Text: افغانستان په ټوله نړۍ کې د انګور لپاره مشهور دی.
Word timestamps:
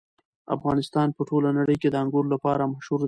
افغانستان 0.55 1.07
په 1.17 1.21
ټوله 1.29 1.49
نړۍ 1.59 1.75
کې 1.81 1.89
د 1.91 1.95
انګور 2.03 2.25
لپاره 2.33 2.63
مشهور 2.73 2.99
دی. 2.99 2.99